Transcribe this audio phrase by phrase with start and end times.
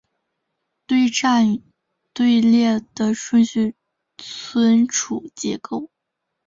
[0.87, 1.61] 堆栈与
[2.11, 3.75] 队列的顺序
[4.17, 5.91] 存储结构